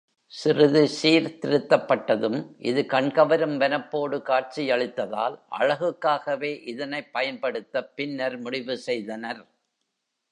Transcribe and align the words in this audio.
சிறிது 0.25 0.87
சீர்திருத்தப்பட்டதும் 1.03 2.55
இது 2.57 2.85
கண் 2.85 3.11
கவரும் 3.11 3.59
வனப்போடு 3.59 4.17
காட்சியளித்ததால், 4.21 5.41
அழகுக்காகவே 5.59 6.67
இதைப் 6.67 7.13
பயன் 7.13 7.39
படுத்தப் 7.39 7.95
பின்னர் 7.95 8.37
முடிவு 8.37 8.77
செய்தனர். 8.77 9.45